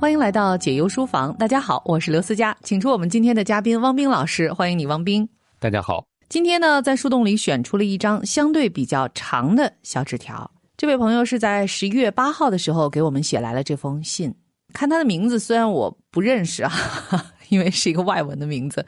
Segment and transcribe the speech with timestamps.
[0.00, 5.28] 欢迎来到解忧书房，大家好，我是刘思佳，请出我们今天的嘉宾汪冰老师，欢迎你，汪冰。
[5.58, 10.50] 大家好，今天呢，在树洞里选出了一张相对比较长的小纸条。
[10.78, 14.34] 这位朋友是在十一月八号的时候给我们写来了这封信。
[14.72, 16.72] 看他的名字，虽然我不认识啊，
[17.50, 18.86] 因为是一个外文的名字，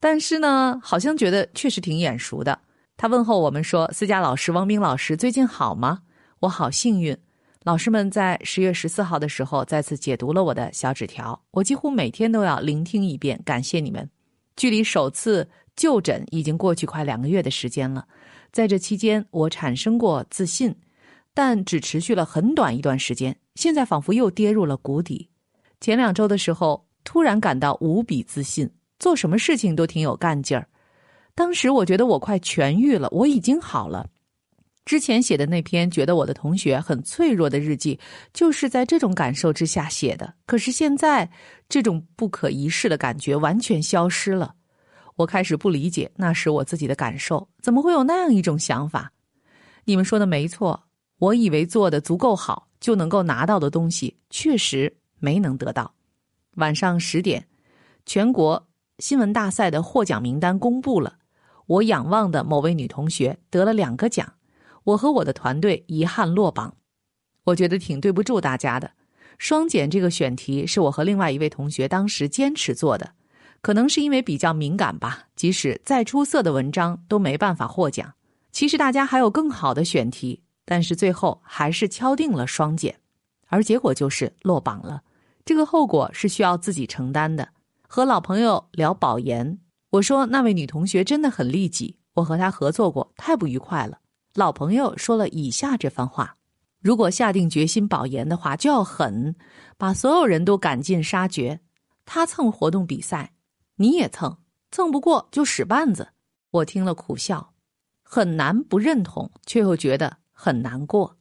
[0.00, 2.58] 但是呢，好像觉得确实挺眼熟的。
[2.96, 6.00] 他问候我们说：“思佳老师、汪冰老师最近好吗？
[6.40, 7.16] 我好幸运。”
[7.64, 13.40] 老师们在十月十四号的时候再次解读了我的小纸条，我几乎每天都要聆听一遍。
[13.42, 14.06] 感谢你们！
[14.54, 18.06] 距离首次就诊已经过去快两个月的时间了，
[18.52, 20.76] 在这期间我产生过自信，
[21.32, 25.30] 但只持续了很短一段时间，现在仿佛又跌入了谷底。
[25.80, 30.68] 前两周的时候，突然感到无比自信，做什么事情都挺有干劲儿。
[31.34, 34.06] 当时我觉得我快痊愈了，我已经好了。
[34.84, 37.98] 之前写的那篇觉得我的同学很脆弱的日记，
[38.34, 40.34] 就是在这种感受之下写的。
[40.44, 41.30] 可是现在，
[41.68, 44.54] 这种不可一世的感觉完全消失了。
[45.16, 49.10] 我开始不理解那时我自己的感受，怎么会有那样一种想法？
[49.84, 50.84] 你们说的没错，
[51.18, 55.94] 我以为做的足够好就能够拿到的东西，确实没能得到。
[56.56, 57.46] 晚上十点，
[58.04, 61.16] 全国新闻大赛的获奖名单公布了，
[61.66, 64.33] 我仰望的某位女同学得了两个奖。
[64.84, 66.76] 我和我的团队遗憾落榜，
[67.44, 68.92] 我觉得挺对不住大家的。
[69.38, 73.14] 双减这个选题是我和另外一位同学当时坚持做的，
[73.60, 75.24] 可能是因为比较敏感吧。
[75.34, 78.14] 即使再出色的文章都没办法获奖。
[78.52, 83.00] 其实大家还有更好的选题，但是最后还是敲定了双减，
[83.48, 85.02] 而结果就是落榜了。
[85.44, 87.48] 这个后果是需要自己承担的。
[87.88, 89.58] 和老朋友聊保研，
[89.90, 93.98] 我说那位女同学真的很利己，我和她合作过，太不愉快了。
[94.34, 96.36] 老朋友说了以下这番话：
[96.80, 99.36] 如果下定决心保研的话，就要狠，
[99.78, 101.60] 把所有人都赶尽杀绝。
[102.04, 103.32] 他蹭活动比赛，
[103.76, 104.38] 你也蹭，
[104.72, 106.08] 蹭不过就使绊子。
[106.50, 107.52] 我听了苦笑，
[108.02, 111.16] 很难不认同，却又觉得很难过。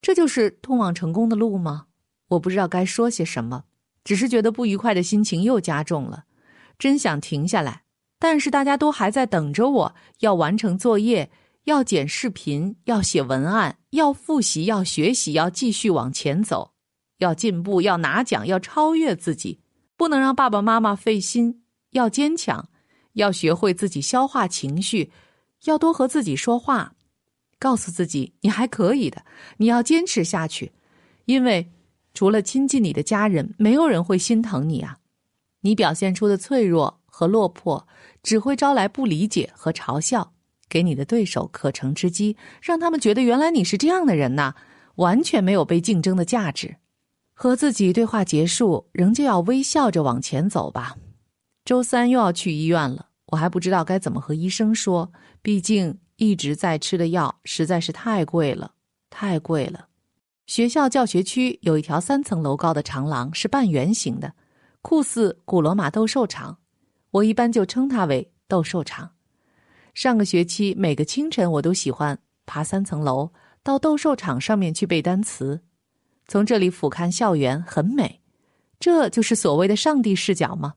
[0.00, 1.88] 这就是通往成功的路吗？
[2.28, 3.64] 我不知道该说些什么，
[4.02, 6.24] 只是觉得不愉快的心情又加重了。
[6.78, 7.82] 真想停下来，
[8.18, 11.30] 但是大家都还在等着我，要完成作业。
[11.64, 16.72] 要剪视频，要写文案，要复习，要学习，要继续往前走，
[17.18, 19.60] 要进步，要拿奖，要超越自己，
[19.96, 21.62] 不能让爸爸妈妈费心。
[21.92, 22.68] 要坚强，
[23.12, 25.12] 要学会自己消化情绪，
[25.64, 26.92] 要多和自己说话，
[27.58, 29.24] 告诉自己你还可以的，
[29.56, 30.72] 你要坚持下去，
[31.24, 31.70] 因为
[32.12, 34.98] 除了亲近你的家人，没有人会心疼你啊。
[35.60, 37.88] 你表现出的脆弱和落魄，
[38.22, 40.33] 只会招来不理解和嘲笑。
[40.74, 44.54] 给你的对手可乘之机，让他们觉得原来你是这样的人呐，
[44.96, 46.74] 完全没有被竞争的价值。
[47.32, 50.96] 和自己对话结束，仍旧要微笑着往前走吧。
[51.64, 58.72] 周三又要去医院了，我还不知道该怎么和医生说，毕竟一直在吃的药实在是太贵了，
[59.10, 59.86] 太贵了。
[60.48, 64.32] 学校教学区有一条三层楼高的长廊，是半圆形的，
[64.82, 66.58] 酷似古罗马斗兽场，
[67.12, 69.13] 我一般就称它为斗兽场。
[69.94, 73.32] 上个学期，每个清晨我都喜欢爬三层楼
[73.62, 75.62] 到斗兽场上面去背单词，
[76.26, 78.20] 从这里俯瞰校园，很美。
[78.80, 80.74] 这就是所谓的上帝视角吗？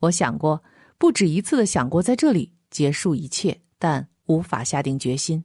[0.00, 0.64] 我想过，
[0.96, 5.44] 不止一次的想过在这里结束一切，但无法下定决心。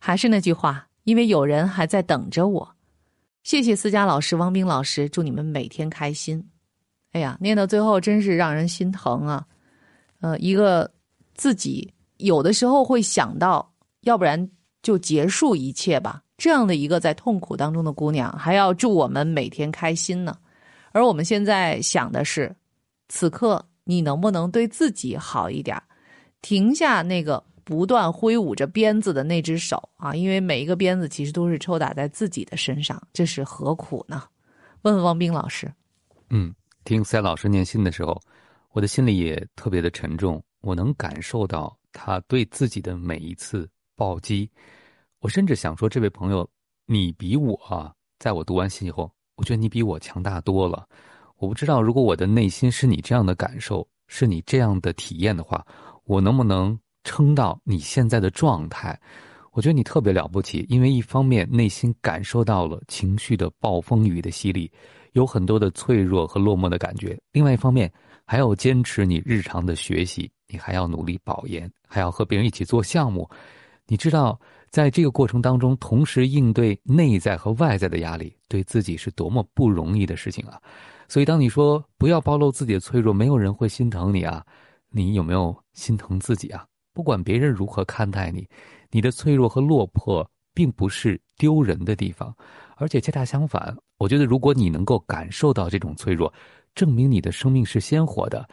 [0.00, 2.76] 还是那句话，因为有人还在等着我。
[3.42, 6.42] 谢谢思佳老师、汪冰老师，祝你们每天开心。
[7.12, 9.46] 哎呀，念到最后真是让人心疼啊！
[10.20, 10.90] 呃，一个
[11.34, 11.92] 自己。
[12.18, 13.72] 有的时候会想到，
[14.02, 14.50] 要不然
[14.82, 16.22] 就结束一切吧。
[16.38, 20.36] 这样的一个在痛苦当中的姑娘，还要祝我们每天开心呢。
[20.92, 22.54] 而我们现在想的是，
[23.08, 25.82] 此刻你能不能对自己好一点，
[26.42, 30.14] 停下那个不断挥舞着鞭子的那只手啊？
[30.14, 34.22] 因为每一个鞭子其实都是抽打在自己的身上，这是何苦呢？
[34.82, 35.70] 问问王冰老师。
[36.30, 36.54] 嗯，
[36.84, 38.18] 听赛老师念信的时候，
[38.72, 41.75] 我的心里也特别的沉重，我能感受到。
[41.96, 43.66] 他对自己的每一次
[43.96, 44.48] 暴击，
[45.20, 46.46] 我甚至想说，这位朋友，
[46.84, 47.58] 你比我，
[48.18, 50.86] 在我读完信以后，我觉得你比我强大多了。
[51.38, 55.66] 我不知道，如果我的内心是你这样的感受，是你这样的体验的话，
[56.04, 59.00] 我能不能撑到你现在的状态？
[59.52, 64.70] 我觉得你特别了不起，因为一方面内心感受到了情绪的暴风雨的洗礼，
[65.12, 67.90] 有很多的脆弱和落寞的感觉；另外一方面，
[68.26, 70.30] 还要坚持你日常的学习。
[70.48, 73.28] 你还要努力保研，还要和别人一起做项目，
[73.86, 74.38] 你知道
[74.70, 80.60] 在这个过程当中，同时应对内在和外在的压力，对自己是多么不容易的事情啊！
[81.08, 84.44] 所以，当你说不要暴露自己的脆弱，没有人会心疼你啊，
[84.90, 86.66] 你有没有心疼自己啊？
[86.92, 88.48] 不管别人如何看待你，
[88.90, 92.34] 你的脆弱和落魄并不是丢人的地方，
[92.76, 96.32] 而且恰恰相反，我觉得如果你能够感受到这种脆弱，
[96.74, 98.48] 证明你的生命是鲜活的。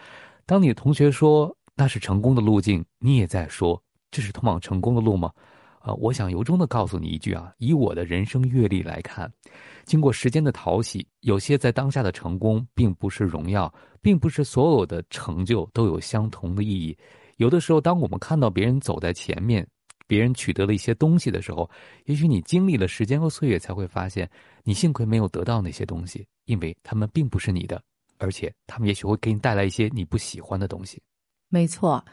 [0.45, 3.81] 当你的同学说那是成功的路径，你也在说
[4.11, 5.31] 这是通往成功的路吗？
[5.79, 9.29] 啊，我想由衷的告诉你一句啊，以我的人生阅历来看，
[9.83, 16.97] 经过时间的淘洗，有些在当下的成功并不是荣耀，并不是所有的成就都有相同的意义。
[17.35, 19.67] 有的时候，当我们看到别人走在前面，
[20.07, 21.69] 别人取得了一些东西的时候，
[22.05, 24.29] 也许你经历了时间和岁月，才会发现
[24.63, 27.81] 你幸亏没有得到那些东西，因为他们并不是你的，
[28.19, 31.01] 而且他们也许会给你带来一些你不喜欢的东西。
[31.53, 32.03] 没错。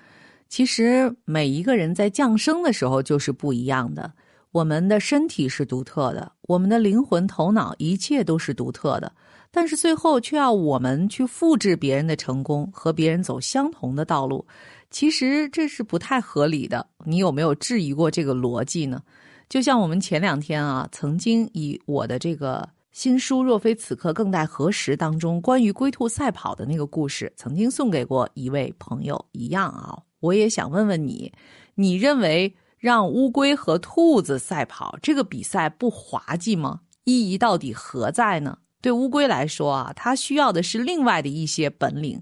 [0.50, 4.12] 其实每一个人在降生的时候就是不一样的。
[4.52, 9.10] 我们的身体是独特的，我们的灵魂、头脑，一切都是独特的。
[9.50, 14.44] 但是最后却要我们去复制别人的成功，和别人走相同的道路，
[14.90, 16.87] 其实这是不太合理的。
[17.06, 19.02] 你有没有质疑过这个逻辑呢？
[19.48, 29.96] 就像我们前两天啊，曾经以我的这个新书《若非此刻，更待何时》当中关于龟兔赛跑的那个故事，曾经送给过一位朋友一样啊。
[30.19, 31.32] 我也想问问你，
[31.76, 36.81] 你认为让乌龟和兔子赛跑这个比赛不滑稽吗？
[37.04, 38.58] 意义到底何在呢？
[38.82, 42.20] 对乌龟来说啊，它需要的是另外的一些本领，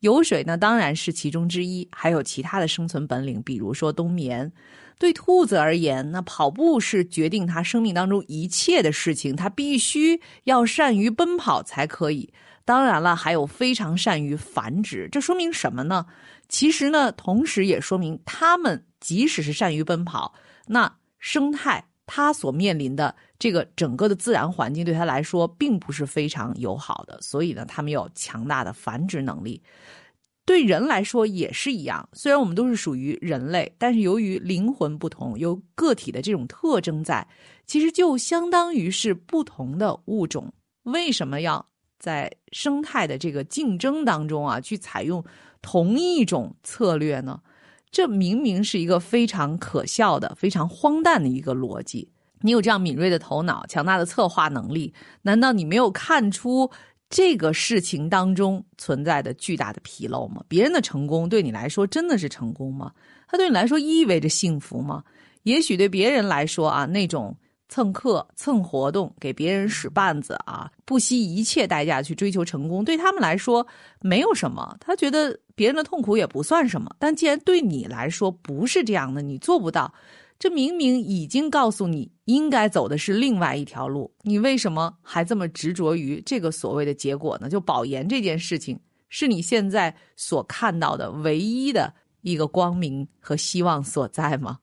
[0.00, 4.52] 游水呢当然是其中之一，还有其他的生存本领，比如说冬眠。
[4.98, 12.32] 对兔子而言，那跑步是决定它生命当中一切的事情，它必须要善于奔跑才可以。
[12.64, 16.04] 当然了，还有非常善于繁殖，这说明什么呢？
[16.48, 20.34] 其实呢，同时也说明它们即使是善于奔跑，
[20.66, 29.62] 那生态它所面临的这个整个的自然环境对它来说并不是非常友好的，所以呢，它们有强大的繁殖能力。
[30.48, 37.28] 对人来说也是一样，虽然我们都是属于人类，但是由于灵魂不同，有个体的这种特征在，
[37.66, 40.50] 其实就相当于是不同的物种。
[40.84, 41.66] 为什么要
[41.98, 45.22] 在生态的这个竞争当中啊，去采用？
[45.60, 47.42] 同一种策略呢？
[47.90, 52.08] 这明明是一个非常可笑的、非常荒诞的一个逻辑。
[52.40, 56.70] 你有这样敏锐的头脑、强大的策划能力，难道你没有看出
[57.10, 60.42] 这个事情当中存在的巨大的纰漏吗？
[60.48, 62.92] 别人的成功对你来说真的是成功吗？
[63.28, 65.02] 它对你来说意味着幸福吗？
[65.42, 67.36] 也许对别人来说啊，那种。
[67.70, 73.66] 蹭课、蹭活动，给别人使绊子啊，不惜一切代价去追求成功，对他们来说
[74.00, 74.74] 没有什么。
[74.80, 76.90] 他觉得别人的痛苦也不算什么。
[76.98, 79.92] 但既然对你来说不是这样的，你做不到，
[80.38, 87.48] 这明明已经告诉你应该走的是另外一条路，你为什么还这么执着于这个所谓的结果呢？
[87.48, 94.58] 就保研这件事情，是你现在所看到的唯一的一个光明和希望所在吗？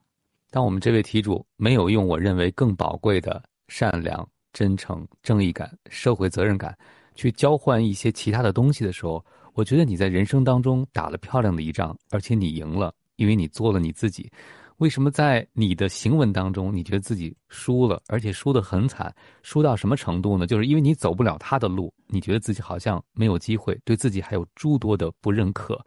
[0.50, 6.74] 当我们这位题主没有用我认为更宝贵的善良、真诚、正义感、社会责任感
[7.14, 9.22] 去交换一些其他的东西的时候，
[9.52, 14.30] 我觉得你在人生当中打了漂亮的一仗，而且你赢了，因为你做了你自己。
[14.78, 19.14] 为什么在你的行文当中，你觉得自己输了，而且输得很惨？
[19.42, 20.46] 输到什么程度呢？
[20.46, 25.82] 就是因为你走不了他的路，你觉得自己好像没有机会，对自己还有诸多的不认可。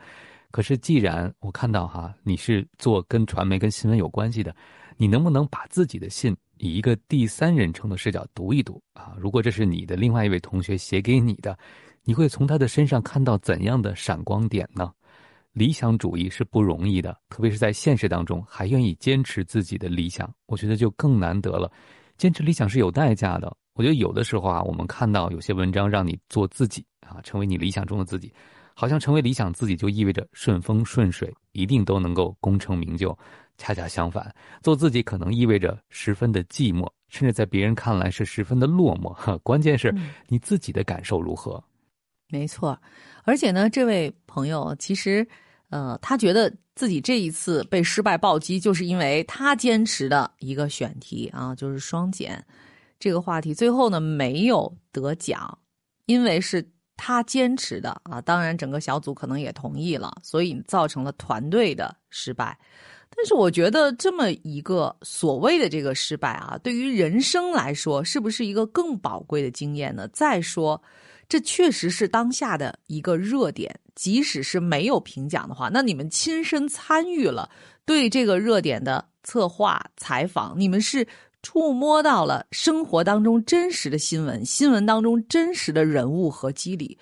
[0.51, 4.55] 可是，既然我看到哈，你是做跟传媒、跟新闻有关系的，
[4.97, 9.13] 你能不能把自己的信以一个第三人称的视角读一读啊？
[9.19, 11.55] 如果这是你的另外一位同学写给你的，
[12.03, 14.91] 你会从他的身上看到怎样的闪光点呢？
[15.53, 21.71] 理想主义是不容易的，特别是在现实当中还愿意坚持自己的理想，我觉得就更难得了。
[22.17, 23.55] 坚持理想是有代价的。
[23.73, 28.31] 我觉得有的时候啊，我们看到有些文章让你做自己啊，成为你理想中的自己。
[28.75, 33.17] 好像成为理想自己就意味着顺风顺水，一定都能够功成名就。
[33.57, 39.37] 恰恰相反，做自己可能意味着十分的寂寞，甚至在别人看来是十分的落寞。
[39.39, 39.93] 关键是
[40.27, 41.61] 你自己的感受如何？
[42.29, 42.79] 没错，
[43.23, 45.27] 而且呢，这位朋友其实，
[45.69, 52.43] 呃，他觉得自己这一次被失败暴击，就是因为他坚持的一个选题啊，就是双减
[52.99, 55.57] 这个话题，最后呢没有得奖，
[56.05, 56.65] 因为是。
[57.01, 62.59] 他坚持的啊，当然整个小组可能也同意了，所以造成了团队的失败。
[63.15, 70.09] 但是我觉得这么一个所谓的这个失败啊，对于人生来说，是不是一个更宝贵的经验呢？
[70.09, 70.83] 再说，
[71.29, 77.49] 这确实是当下的一个热点，即使是没有评奖的话，那你们亲身参与了，
[77.85, 79.07] 对这个热点的。
[79.21, 81.05] 策划、采访，你们是
[81.43, 86.97] 触摸到了生活当中真实的新闻，新闻当中真实的人物和机理。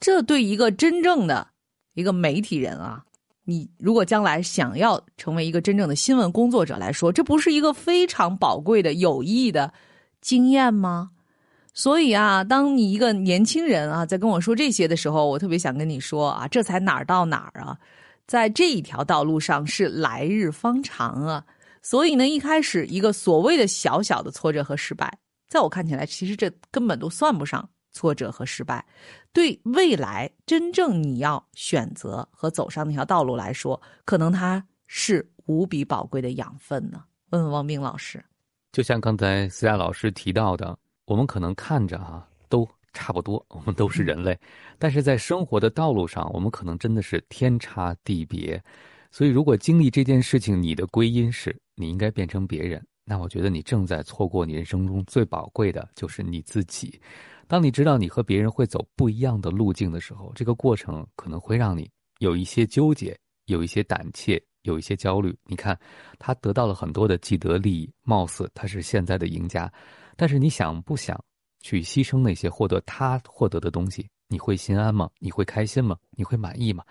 [0.00, 1.46] 这对一个真正的
[1.92, 3.04] 一个媒体人啊，
[3.44, 9.72] 你如果将来想要成为一个真正的新闻工作者来说，这不是一个非常宝贵的有益的
[10.22, 11.10] 经验吗？
[11.74, 17.78] 所以啊，当你一个年轻人啊在跟我说这些的时候，我特别想跟你说啊，这才哪儿到哪儿啊，
[18.26, 21.44] 在这一条道路上是来日方长啊。
[21.80, 25.16] 所以呢，一开始一个所谓的小小的挫折和失败，
[25.48, 28.84] 在我看起来，其实这根本都算不上挫折和失败。
[29.32, 37.04] 对未来真正你要选择和走上那条道路来说，可能它是无比宝贵的养分呢。
[37.30, 38.22] 问问王冰老师，
[38.72, 40.76] 就像刚才思佳老师提到的。
[41.08, 44.38] 我们可能看着啊都差不多，我们都是人类，
[44.78, 48.62] 但是在生活的道路上，我们可能真的是天差地别。
[49.10, 57.00] 所以，如果经历这件事情，你的归因是你应该变成别人，那我觉得你正在错过你人生中最宝贵的就是你自己。
[57.46, 65.34] 当你知道你和别人会走不一样的路径的时候，这个过程可能会让你有一些纠结，有一些胆怯，有一些焦虑。
[65.46, 65.78] 你看，
[66.18, 69.72] 他得到了很多的既得利益，貌似他是现在的赢家。
[70.18, 71.16] 但是你想不想
[71.60, 74.04] 去牺牲那些获得他获得的东西？
[74.26, 75.08] 你会心安吗？
[75.20, 75.96] 你会开心吗？
[76.10, 76.82] 你会满意吗？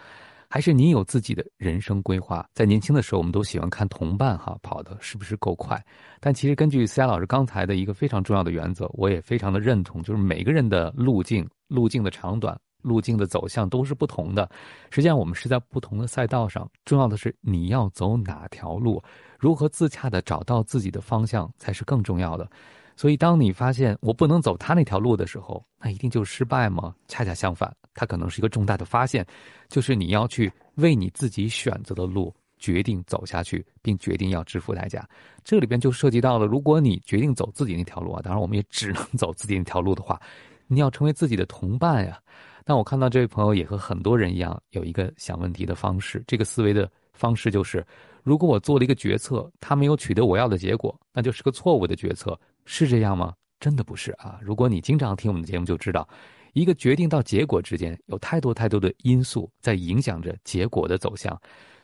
[0.49, 2.47] 还是你有自己的人生规划？
[2.53, 5.85] 在年轻的时候，我们都喜欢看同伴哈跑的是不是够快？
[6.21, 14.49] 但其实根据思雅老师刚才的一个非常重要的原则，我也非常的认同，就是每个人的路径、路径的长短、路径的走向都是不同的。
[14.89, 19.03] 实际上，我们是在不同的赛道上，重要的是你要走哪条路，
[19.37, 22.49] 如何自洽的找到自己的方向才是更重要的。
[22.97, 26.95] 所以，当你发现我不能走他那条路的时候，那一定就是失败吗？
[27.07, 29.23] 恰恰相反，它可能是一个重大的发现，
[29.69, 35.07] 就是你要去为你自己选择的路决定走下去，并决定要支付代价。
[35.43, 40.19] 这里边就涉及到了，如果你决定走自己那条路啊，当然我们也只能走自己那条路的话，
[40.65, 42.19] 你要成为自己的同伴呀。
[42.65, 47.85] 但我看到这位朋友也和很多人一样，有一个想问题的方式，这个思维的方式就是：
[48.23, 52.37] 如果我做了一个决策，他没有取得我要的结果，那就是个错误的决策。
[52.69, 53.33] 是这样吗？
[53.59, 54.39] 真的不是啊！
[54.43, 56.07] 如果你经常听我们的节目，就知道，
[56.53, 61.35] 一个决定到结果之间有太多太多的因素在影响着结果的走向，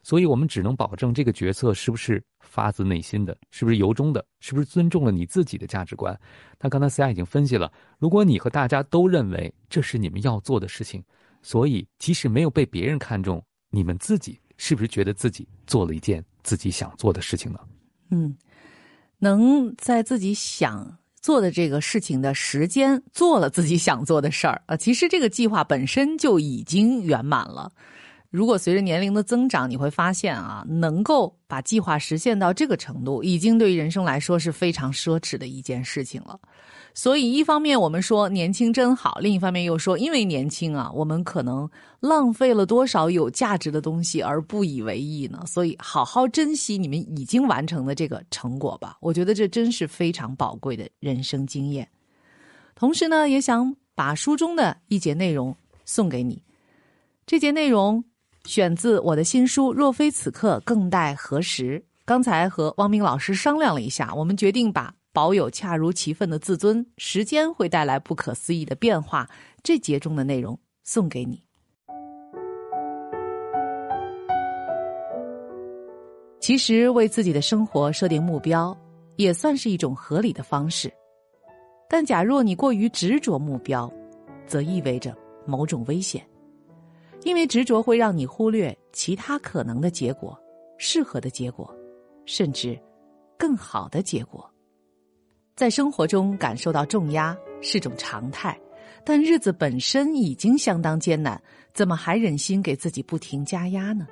[0.04, 6.16] 所以我们只能保证这个决策是不是发自内心的，是不是由衷的，是不是尊重了你自己的价值观。
[6.60, 11.04] 那刚才思雅已经分析了，如果你和大家都认为这是你们要做的事情，
[11.42, 17.60] 所以即使没有被别人看中，你们自己是不是觉得自己做了一件自己想做的事情呢？
[18.12, 18.38] 嗯。
[19.24, 27.72] 能在自己想做的这个事情的时间做了自己想做的事儿啊，其实这个计划本身就已经圆满了。
[28.30, 36.38] 如果随着年龄的增长，你会发现啊，能够把计划实现到这个程度，已经对于人生来说是非常奢侈的一件事情了。
[36.96, 41.68] 所以，一方面我们说年轻真好，另一方面又说，因为年轻啊，我们可能
[42.00, 45.44] 浪费了多少有价值的东西而不以为意呢？
[45.48, 48.98] 所以，好好珍惜你们已经完成的这个成果吧。
[49.02, 51.88] 我觉得这真是非常宝贵的人生经验。
[52.76, 56.44] 同时呢，也想把书中的一节内容送给你。
[57.26, 58.04] 这节内容
[58.46, 61.80] 选自我的新书《若非此刻，更待何时》。
[62.06, 64.94] 刚才和汪明老师商量了一下，我们决定把。
[65.14, 69.30] 保有恰如其分的自尊，时间会带来不可思议的变化。
[69.62, 71.42] 这节中的内容送给你。
[76.40, 78.76] 其实，为自己的生活设定目标，
[79.16, 80.92] 也算是一种合理的方式。
[81.88, 83.90] 但假若你过于执着目标，
[84.48, 85.16] 则意味着
[85.46, 86.28] 某种危险，
[87.22, 90.38] 因为执着会让你忽略其他可能的结果、
[90.80, 91.72] 适合的结果，
[92.26, 92.78] 甚至
[93.38, 94.53] 更好的结果。
[95.56, 98.60] 在生活中感受到重压是种常态，
[99.04, 101.40] 但日子本身已经相当艰难，
[101.74, 104.08] 怎么还忍心给自己不停加压呢？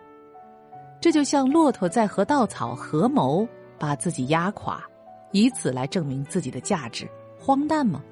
[0.99, 3.47] 这就像骆驼在和稻草合谋
[3.79, 4.83] 把自己压垮，
[5.31, 8.03] 以此来证明自己的价值，荒诞吗？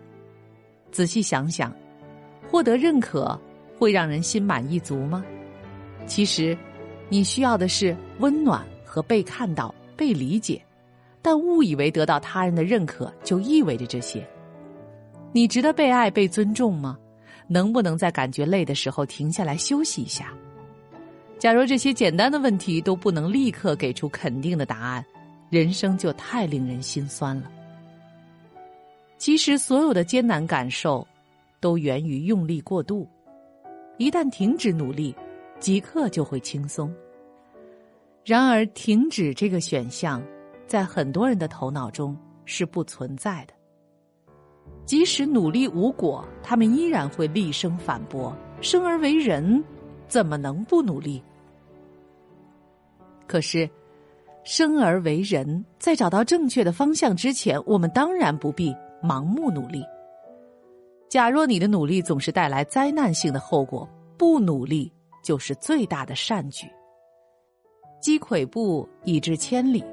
[0.92, 1.72] 仔细想想，
[2.50, 3.40] 获得认可
[3.78, 5.24] 会让人心满意足吗？
[6.08, 6.58] 其实，
[7.10, 10.60] 你需要的是温暖和被看到、被理解。
[11.22, 14.28] 但误以为得到他人的认可就意味着这些，
[15.32, 16.98] 你值得被爱、被尊重吗？
[17.48, 20.34] 能不能在感觉累的时候停下来休息一下？
[21.38, 25.06] 假如这些简单的问题都不能立刻给出肯定的答案，
[25.50, 27.50] 人生就太令人心酸了。
[29.18, 31.06] 其实，所有的艰难感受，
[31.60, 33.08] 都源于用力过度。
[33.98, 35.16] 一旦停止努力，
[35.60, 36.94] 即刻就会轻松。
[38.24, 40.24] 然而，停止这个选项。
[40.70, 43.54] 在很多人的头脑中是不存在的。
[44.86, 49.64] 即使努力无果，他们依然会厉声反驳：“生而为人，
[50.08, 51.24] 怎么能不努力？”
[53.26, 53.68] 可是，
[54.44, 58.72] 生而为人，在找到正确的方向之前，我们当然不必
[59.04, 59.84] 盲目努力。
[61.10, 64.92] 假若你的努力总是带来灾难性的后果，不努力
[65.24, 66.68] 就是最大的善举。
[68.00, 69.84] 积跬步，以至千里。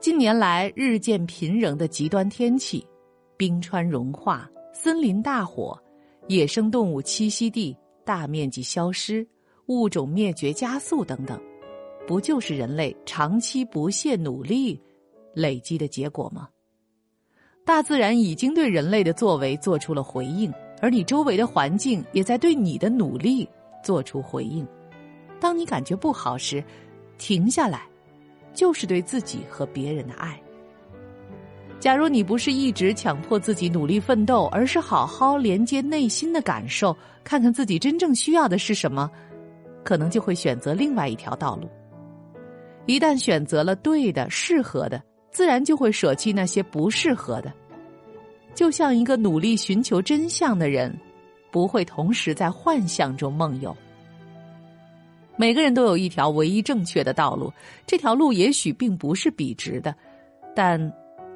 [0.00, 2.82] 近年来日渐频仍的极端天气。
[3.36, 5.78] 冰川融化，森林大火，
[6.26, 9.26] 野生动物栖息地大面积消失，
[9.66, 11.38] 物种灭绝加速等等，
[12.06, 14.80] 不就是人类长期不懈努力
[15.34, 16.48] 累积的结果吗？
[17.66, 23.46] 大自然已经对人类的作为做出了回应，而你周围的环境也在对你的努力
[23.84, 24.66] 做出回应。
[25.38, 26.64] 当你感觉不好时，
[27.18, 27.86] 停下来，
[28.52, 30.40] 就是对自己和别人的爱。
[31.78, 39.10] 假如你不是一直强迫自己努力奋斗，而是好好连接内心的感受，看看自己真正需要的是什么，
[39.82, 41.66] 可能就会选择另外一条道路。
[42.86, 47.50] 一旦选择了对的、适合的，自然就会舍弃那些不适合的。
[48.54, 50.94] 就像一个努力寻求真相的人，
[51.50, 53.74] 不会同时在幻象中梦游。
[55.40, 57.50] 每个人都有一条唯一正确的道路，
[57.86, 59.94] 这条路也许并不是笔直的，
[60.54, 60.78] 但。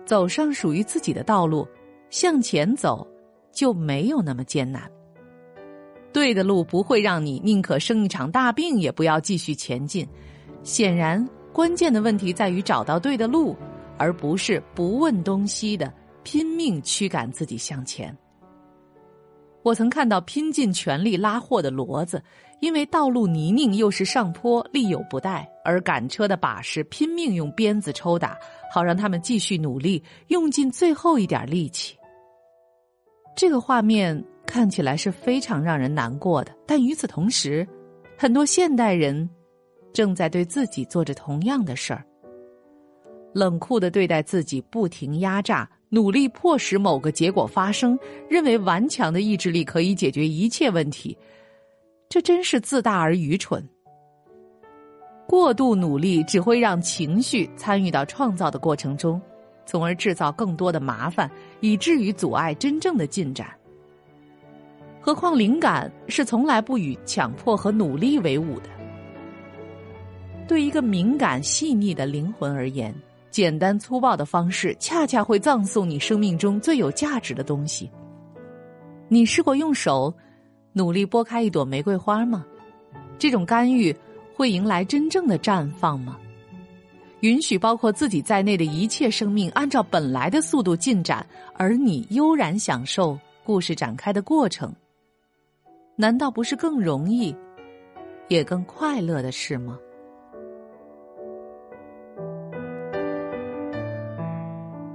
[0.05, 1.67] 走上属于自己的道路，
[2.11, 3.09] 向前走
[3.51, 4.83] 就没有那么艰难。
[6.13, 10.07] 对的路不会让你宁可生一场大病也不要继续前进。
[10.63, 13.57] 显然，关键的问题在于找到对的路，
[13.97, 15.91] 而不是不问东西的
[16.23, 18.15] 拼命驱赶自己向前。
[19.65, 22.23] 我曾看到拼尽全力拉货的骡子，
[22.61, 28.39] 因为道路泥泞又是上坡，力有不逮，而赶车的把式拼命用鞭子抽打。
[28.71, 31.97] 好让他们继续努力，用尽最后一点力气。
[33.37, 37.67] 这个画面看起来是非常让人难过的，但与此同时，
[38.19, 39.29] 很多现代人
[39.93, 42.05] 正在对自己做着同样的事儿：
[43.33, 47.97] 冷酷的对待自己，不停压榨，努力迫使某个结果发生，
[48.29, 51.17] 认为顽强的意志力可以解决一切问题。
[52.09, 53.65] 这真是自大而愚蠢。
[55.25, 59.23] 过度努力只会让情绪参与到创造的过程中，
[59.65, 61.31] 从而制造更多的麻烦，
[61.61, 63.47] 以至于阻碍真正的进展。
[65.01, 68.69] 何况灵感是从来不与强迫和努力为伍的。
[70.49, 72.93] 对一个敏感细腻的灵魂而言，
[73.35, 77.91] 简单粗暴的方式恰恰会葬送你生命中最有价值的东西。
[79.09, 80.15] 你试过用手
[80.73, 82.47] 努力拨开一朵玫瑰花吗？
[83.19, 83.93] 这种干预。
[84.37, 86.17] 会迎来真正的绽放吗？
[87.21, 94.73] 允许包括自己在内的一切生命按照本来的速度进展，而你悠然享受故事展开的过程，
[95.97, 97.35] 难道不是更容易，
[98.29, 99.77] 也更快乐的事吗？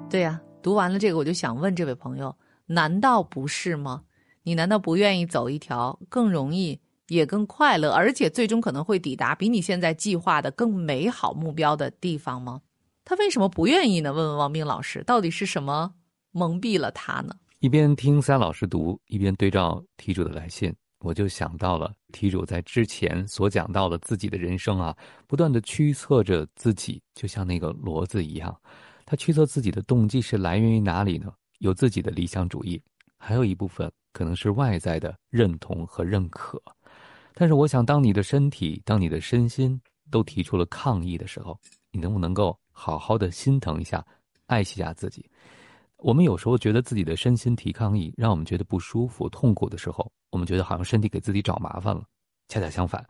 [0.09, 4.01] 对呀，读完了这个，我就想问这位朋友：难道不是吗？
[4.41, 6.79] 你难道不愿意走一条更容易？
[7.09, 12.61] 也更快乐，而且最终可能会抵达比你现在计划的更美好目标的地方吗？
[13.03, 14.13] 他为什么不愿意呢？
[14.13, 15.91] 问问王斌老师，到底是什么
[16.31, 17.35] 蒙蔽了他呢？
[17.59, 24.95] 一边听三老师读，一边对照题主的来信，我就想到了题主在之前所讲到的自己的人生啊，
[25.27, 28.55] 不断的驱策着自己，就像那个骡子一样。
[29.09, 31.33] 他驱策自己的动机是来源于哪里呢？
[31.57, 32.79] 有自己的理想主义，
[33.17, 36.61] 还有一部分可能是外在的认同和认可。
[37.33, 41.59] 但是，我想，当你的身体、当你的身心都提出了抗议的时候，
[41.91, 44.05] 你能不能够好好的心疼一下、
[44.45, 45.27] 爱惜一下自己？
[45.97, 52.03] 我们有时候觉得自己的身心提抗议，让我们觉得不舒服、痛苦的时候，我们觉得好像身体给自己找麻烦了。
[52.47, 53.03] 恰恰相反，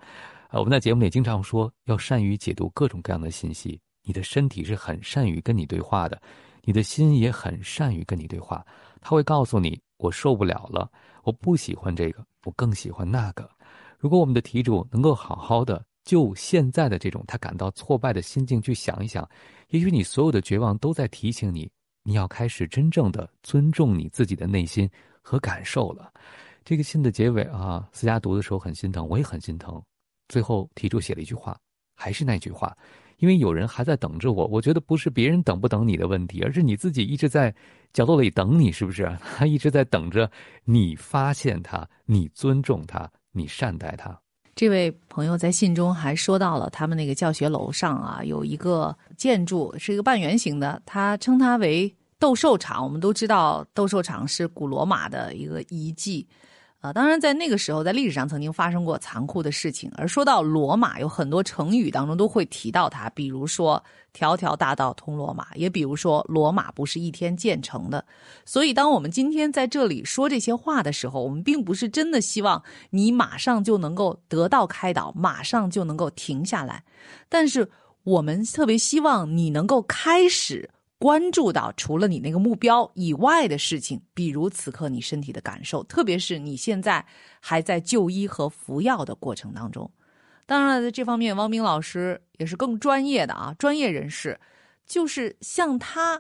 [0.50, 3.78] 呃，我们在节目里经常说，要善于解读各种各样的信息。
[4.10, 6.20] 你的身体是很善于跟你对话的，
[6.64, 8.66] 你的心也很善于跟你对话。
[9.00, 10.92] 他会告诉你：“我受不了了，
[11.22, 13.48] 我不喜欢这个，我更喜欢那个。”
[14.00, 19.30] 如果我们的题主能够好好的就现在的这种他感到挫败的心境去想一想，
[19.68, 21.70] 也许你所有的绝望都在提醒你，
[22.02, 24.90] 你要开始真正的尊重你自己的内心
[25.22, 26.12] 和感受了。
[26.66, 29.80] 这个信的结尾啊，思佳读的时候很心疼，我也很心疼。
[30.30, 31.56] 最后题主写了一句话，
[31.96, 32.76] 还是那句话，
[33.20, 34.48] 因为有人还在等着我。
[34.48, 37.54] 我觉得不是别人等不等你的问题，而是你自己一直在
[37.94, 39.16] 角落里等你，是不是？
[39.38, 40.30] 他一直在等着
[40.66, 43.10] 你发现他，你尊重他。
[43.32, 44.20] 你善待他。
[44.56, 52.84] 这位朋友在信中还说到了他们那个教学楼上啊有一个建筑是一个半圆形的，他称它为斗兽场。
[52.84, 56.28] 我们都知道斗兽场是古罗马的一个遗迹。
[56.82, 59.92] 啊，当然，在那个时候，在历史上曾经发生过残酷的事情。
[59.98, 68.06] 而说到罗马，有很多成语当中都会提到它，比如说“条条大道通罗马”，也比如说“罗马不是一天建成的”。
[68.46, 76.82] 所以，当我们今天在这里说这些话的时候，我们并不是真的希望你马上就能够得到开导，马上就能够停下来，
[77.28, 77.70] 但是
[78.06, 80.70] 我们特别希望你能够开始。
[81.00, 87.04] 关注到除了你那个目标以外的事情，比如此刻你身体的感受，特别是你现在
[87.40, 89.90] 还在就医和服药的过程当中。
[90.46, 94.38] 当然了，在这方面，汪冰老师也是更专业的啊，专业人士。
[94.86, 96.20] 就是像他，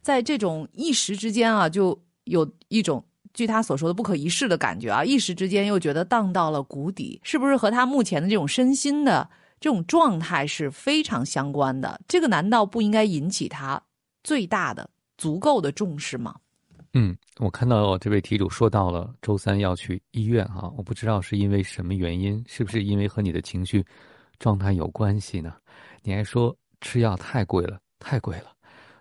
[0.00, 11.98] 在这种一时之间啊，就有一种据他所说的不可一世的感觉啊，一时之间又觉得荡到了谷底，是不是和他目前的这种身心的这种状态是非常相关的？
[12.06, 13.82] 这个难道不应该引起他？
[14.22, 16.34] 最大的、足够的重视吗？
[16.94, 23.84] 嗯，我看到这位题主说到了周三要去医院哈，我不知道是因为什么原因，是不是因为和你的情绪
[24.38, 25.54] 状态有关系呢？
[26.02, 28.46] 你还说吃药太贵了，太贵了。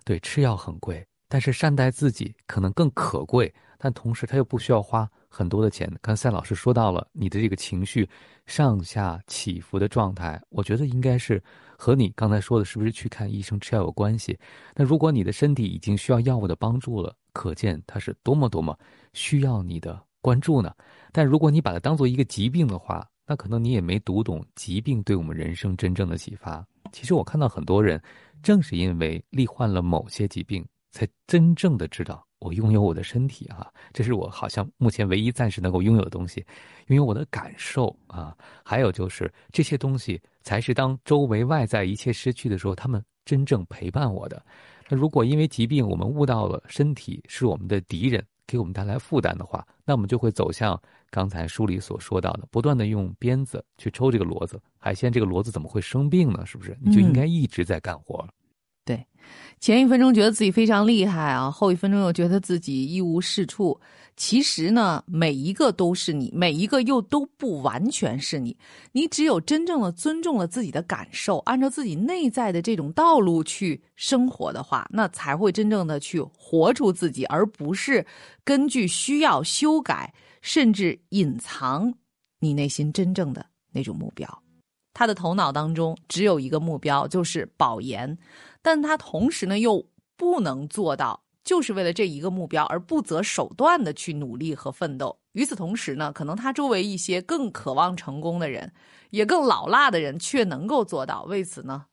[0.06, 5.90] 对，吃药很贵，但是善待自己可能更可贵，但同时他又不需要花很多的钱。
[6.02, 8.10] 刚才赛老师说到了你的这个情绪
[8.46, 11.42] 上下起伏的状态，我觉得应该是。
[11.82, 14.38] 和你刚才说的是不是去看医生吃药有关系？
[14.76, 18.78] 那如果你的身体已经需要药物的帮助了，可见它是多么多么
[19.14, 20.76] 需要你的关注呢？
[21.14, 26.68] 但如果你把它当做一个疾病的话，那可能你也没读懂疾病对我们人生真正的启发。
[26.92, 28.02] 其实我看到很多人，
[28.44, 32.28] 正是因为罹患了某些疾病，才真正的知道。
[32.40, 36.46] 我拥有我的身体啊，这是我好像目前唯一暂时能够拥有的东西，
[36.88, 44.44] 拥有我的感受啊，还有就是这些东西才是当周围外在一切失去的时候，他们真正陪伴我的。
[44.88, 54.60] 那如果因为疾病我们悟到了身体是我们的敌人，给我们带来负担的话，那我们就会走向刚才书里所说到的，不断的用鞭子去抽这个骡子。
[54.78, 56.46] 海鲜这个骡子怎么会生病呢？
[56.46, 56.76] 是不是？
[56.82, 58.18] 你就应该一直在干活。
[58.18, 58.32] 对，
[59.60, 63.80] 前一分钟觉得自己非常厉害啊，后一分钟又觉得自己一无是处。
[64.16, 68.58] 其实呢，每一个都是你，每一个又都不完全是你。
[68.92, 78.06] 你只有真正的尊重了自己的感受，按照自己内在的这种道路去生活的话，那才会真正的去活出自己，而不是
[78.44, 81.94] 根据需要修改甚至隐藏
[82.42, 84.28] 你内心真正的那种目标。
[85.00, 88.18] 他的头脑当中只有一个目标，就是保研。
[88.62, 89.82] 但他同时呢，又
[90.18, 95.18] 不能做到，就是为了这一个目标而不择手段的去努力和奋斗。
[95.32, 98.74] 与此同时呢，可能他周围一些更渴望成功的人，
[99.12, 101.24] 也更老辣的人，却能够做到。
[101.24, 101.86] 为此呢，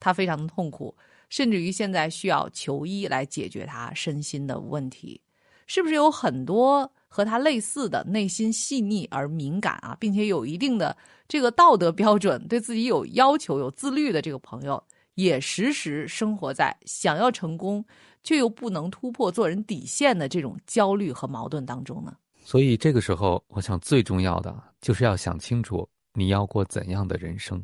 [0.00, 0.96] 他非常的痛苦，
[1.28, 5.20] 甚至于现在需要求医来解决他身心的问题。
[5.66, 10.96] 是不是有很多和他类似的、内心细腻而敏感啊，并且有一定的
[11.28, 14.82] 这个道德标准、对自己有要求、有自律的这个朋友？
[15.14, 17.84] 也时时生活在想要成功
[18.24, 22.12] 却又不能突破做人底线的这种焦虑和矛盾当中呢？
[22.42, 27.62] 所以这个时候，我想最重要的就是要想清楚你要过怎样的人生。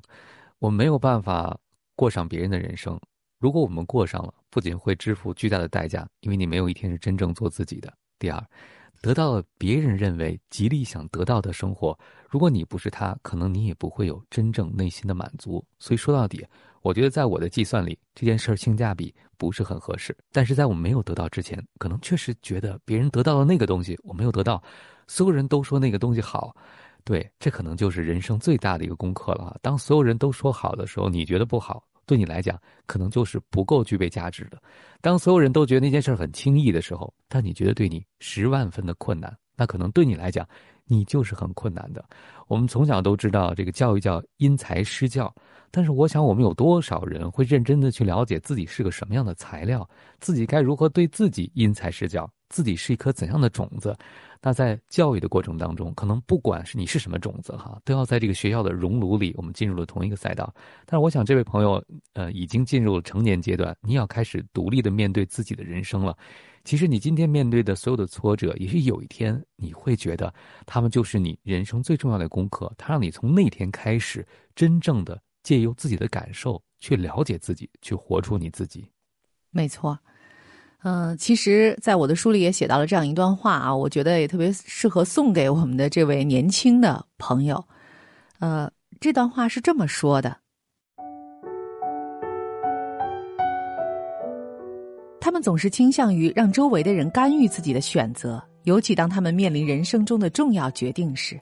[0.61, 1.59] 我没有办法
[1.97, 2.97] 过上别人的人生，
[3.41, 7.93] 如果我们过上了，不仅会支付巨大的代价，因为你没有一天是真正做自己的。
[8.21, 8.47] 第二，
[9.01, 15.65] 得到了别人认为极力想得到的生活，如果你不是他，可能你也不会有真正内心的满足。
[15.79, 16.47] 所以说到底。
[16.83, 20.17] 我觉得在我的计算里，这件事儿性价比不是很合适。
[20.33, 24.63] 但是在我没有得到之前，可能确实觉得别人得到了那个东西，我没有得到。
[25.07, 26.57] 所有人都说那个东西好，
[27.05, 29.59] 对，这可能就是人生最大的一个功课了。
[29.61, 34.61] 当所有人都说好的时候，你觉得不好，对你来讲可能就是不够具备价值的。
[35.01, 40.45] 当所有人都觉得那件事很轻易的时候，但你觉得对你十万分的困难，那可能对你来讲，
[40.87, 42.05] 你就是很困难的。
[42.49, 45.33] 我们从小都知道，这个教育叫因材施教。
[45.71, 53.97] 但是我想，我们有多少人会认真的去了解自己是个什么样的材料，自己该如何对自己因材施教，自己是一颗怎样的种子？
[54.43, 60.53] 那在教育的过程当中，可能不管是你是什么种子哈，都要在这个学校的熔炉里，我们进入了同一个赛道。
[60.85, 61.83] 但是我想，这位朋友，
[62.13, 66.15] 呃，已经进入了成年阶段，你要开始独立的面对自己的人生了。
[66.65, 70.33] 其实你今天面对的所有的挫折，也许有一天你会觉得，
[70.67, 72.71] 他们就是你人生最重要的功课。
[72.77, 75.19] 它让你从那天开始，真正的。
[75.43, 78.87] 借由自己的感受去了解自己，去活出你自己。
[79.49, 79.99] 没错，
[80.83, 87.63] 嗯，其实，在我的书里也写到了这样一段话啊，我觉得也特别适合送给我们的这位年轻的朋友。
[88.39, 90.35] 呃，这段话是这么说的：
[95.21, 101.39] 他们总是倾向于让周围的人干预自己的选择，尤其当他们面临人生中的重要决定时，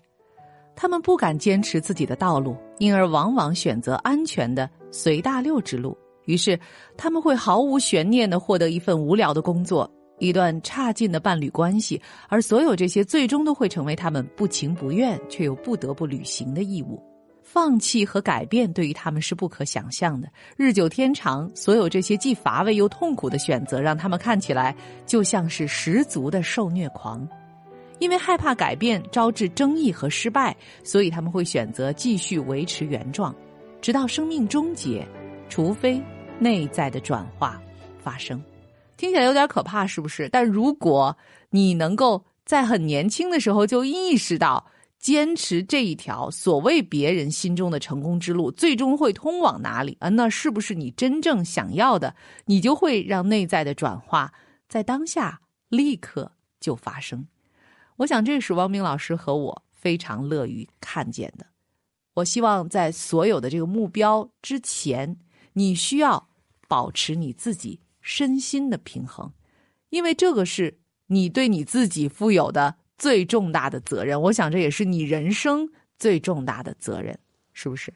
[0.74, 5.96] 他们不敢坚持自己的道路，因而往往选择安全的随大流之路。
[6.28, 6.60] 于是，
[6.94, 9.90] 他们会毫无悬念的获得一份无聊的工作。
[10.18, 17.02] 一段差劲的伴侣关系，而所有这些最终都会成为他们不情不愿却又不得不履行的义务。
[17.42, 20.28] 放弃和改变对于他们是不可想象的。
[20.54, 27.26] 日久天长，所有这些既乏味又痛苦的选择，让他们看起来就像是十足的受虐狂。
[28.00, 33.34] 因为害怕改变招致争议和失败，所以他们会选择继续维持原状，
[33.80, 35.06] 直到生命终结，
[35.48, 36.02] 除非
[36.38, 37.60] 内在的转化
[38.02, 38.42] 发生。
[38.96, 40.28] 听起来有点可怕，是不是？
[40.28, 41.16] 但如果
[41.50, 44.66] 你能够在很年轻的时候就意识到，
[44.98, 50.08] 坚持这一条所谓别人心中的成功之路，最终会通往哪里啊？
[50.08, 52.14] 那是不是你真正想要的？
[52.46, 54.32] 你就会让内在的转化
[54.68, 57.26] 在当下立刻就发生。
[57.96, 61.46] 我想，这是汪冰老师和我非常乐于看见的。
[62.14, 65.16] 我希望在所有的这个目标之前，
[65.52, 66.27] 你需要
[66.68, 67.80] 保持你自己。
[68.00, 69.30] 身心的平衡，
[69.90, 70.78] 因为这个是
[71.08, 74.18] 你对你自己负有的最重大的责任。
[74.18, 77.18] 我想这也是你人生最重大的责任，
[77.52, 77.92] 是不是？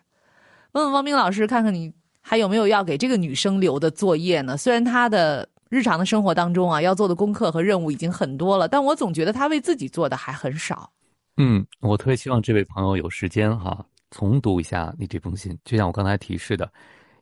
[0.72, 4.54] 问问汪冰老师，看看你还有没有要给这个女生留的作业呢？
[4.54, 10.92] 虽然她的日常的生活当中啊，要做的功课和任务已经很多了，但我总觉得她为自己做的还很少。
[11.38, 16.70] 嗯，我特别希望这位朋友有时间哈，重读一下你这封信，就像我刚才提示的。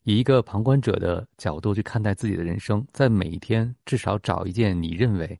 [0.05, 5.39] 以一个旁观者的角度去看待自己的人生，在每一天至少找一件你认为、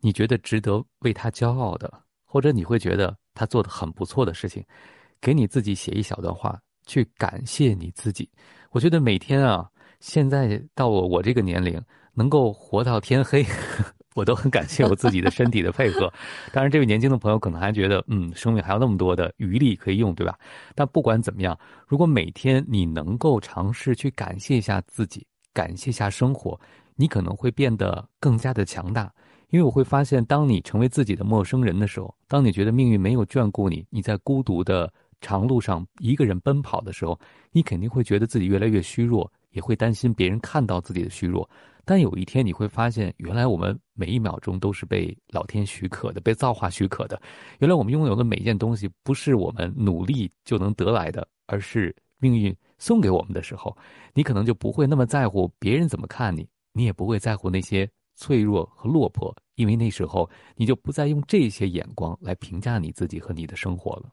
[0.00, 1.92] 你觉得值得为他骄傲的，
[2.24, 4.64] 或者你会觉得他做的很不错的事情，
[5.20, 8.28] 给你自己写一小段话，去感谢你自己。
[8.70, 11.80] 我觉得每天啊，现在到我我这个年龄，
[12.14, 13.46] 能够活到天黑。
[14.14, 16.12] 我都很感谢我自己的身体的配合，
[16.52, 20.38] 当然，这位年轻的朋友可能还觉得，嗯，生命还有那么多的余力可以用，对吧？
[20.74, 26.60] 但不管怎么样，如果每天你能够尝试去感谢一下自己，感谢一下生活，
[26.94, 29.12] 你可能会变得更加的强大。
[29.48, 37.18] 因为我会发现，当你成为自己的陌生人的时候，当你觉得命运没有眷顾你，你在孤独的长路上一个人奔跑的时候，
[37.50, 41.48] 你肯定会觉得自己越来越虚弱，也会担心别人看到自己的虚弱。
[41.84, 47.20] 但有一天你会发现，原来我们每一秒钟都是被老天许可的，被造化许可的。
[47.58, 53.76] 原来我们拥有的每一件东西，不是我们努力就能得来的，而是命运送给我们的时候，
[54.14, 64.10] 你可能就不会那么在乎别人怎么看你，你也不会在乎那些脆弱和落魄，因为那时候你就不再用这些眼光来评价你自己和你的生活了。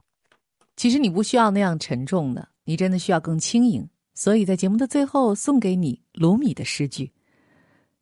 [0.75, 3.87] 其实你不需要那样沉重的，你真的需要更轻盈。
[4.15, 7.11] 所以在节目的最后，送给你卢米的诗句。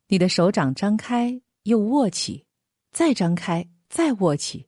[0.08, 2.46] 你的手掌张开又握起，
[2.92, 4.66] 再张开再握起。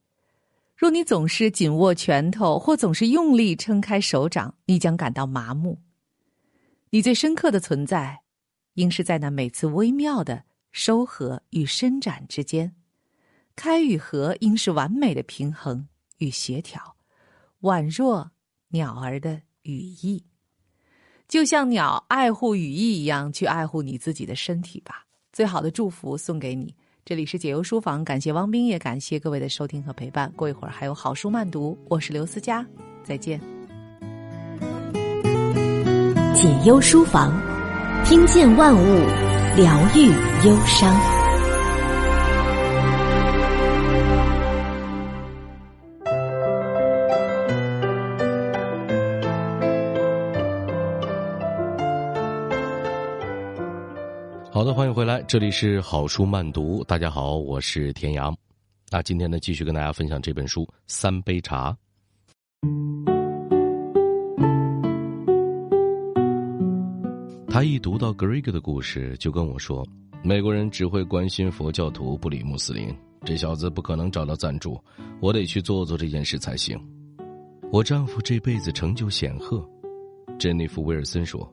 [0.76, 5.81] 若你总是紧握拳头，或总是用力撑开手掌，你将感到麻木。
[6.90, 8.20] 你最深刻的存在，
[8.74, 12.74] 应是在那每次微妙的收合与伸展之间。
[13.57, 16.96] 开与合，应是完美的平衡与协调，
[17.62, 18.31] 宛若
[18.68, 20.22] 鸟儿的羽翼。
[21.29, 25.07] 就像鸟爱护羽翼一样，去爱护你自己的身体吧。
[25.33, 26.75] 最好的祝福送给你。
[27.05, 30.31] 这里是解忧书房，感谢汪冰，也感谢各位的收听和陪伴。
[30.37, 32.64] 过一会儿还有好书慢读，我是刘思佳，
[33.03, 33.40] 再见。
[36.35, 37.33] 解忧书房，
[38.05, 38.85] 听见万物，
[39.57, 40.07] 疗愈
[40.47, 41.19] 忧伤。
[54.61, 56.85] 好的，欢迎回来，这里是好书慢读。
[56.85, 58.37] 大家好，我是田阳。
[58.90, 61.75] 那今天呢，继续跟大家分享这本书《三杯茶》。
[67.49, 69.83] 他一读到格瑞格的故事，就跟我说
[70.23, 72.94] ：“美国人只会关心佛教徒，不理穆斯林。
[73.25, 74.79] 这小子不可能找到赞助，
[75.23, 76.79] 我得去做做这件事才行。”
[77.73, 79.66] 我丈夫这辈子成就显赫，
[80.38, 81.51] 珍妮弗·威尔森说。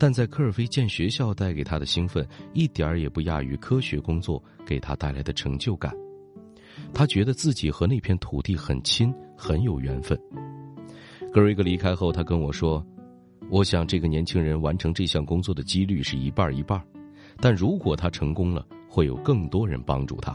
[0.00, 5.94] 但在科尔菲建学校带给他的兴奋，一点儿也不亚于科学工作给他带来的成就感。
[6.94, 10.18] 他觉得自己和那片土地很亲，很有缘分。
[11.30, 12.82] 格瑞格离开后，他跟我说
[13.52, 16.82] ：“我想这个年轻人完成这项工作的几率是一半一半，
[17.38, 20.34] 但如果他成功了，会有更多人帮助他。”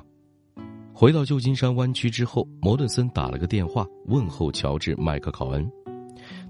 [0.93, 5.67] 回到旧金山湾区之后，摩顿森打了个电话问候乔治·麦克考恩。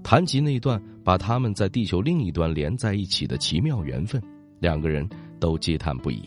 [0.02, 4.22] 谈及那段把他们在地球另一端连在一起的奇妙缘分，
[4.60, 5.08] 两个人
[5.40, 6.22] 都嗟叹不已。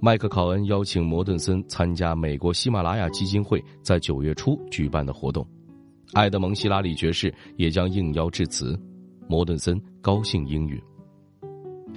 [0.00, 5.46] 麦克考恩邀请摩顿森参加美国喜马拉雅基金会在九月初举办的活动，
[6.14, 8.78] 爱德蒙·希拉里爵士也将应邀致辞，
[9.28, 10.80] 摩顿森高兴应允。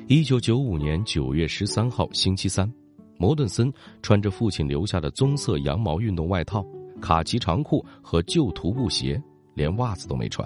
[0.07, 2.69] 一九九五年九月十三号星期三，
[3.17, 6.65] 摩顿森穿着父亲留下的棕色羊毛运动外套、
[7.01, 9.21] 卡其长裤和旧徒步鞋，
[9.53, 10.45] 连袜子都没穿。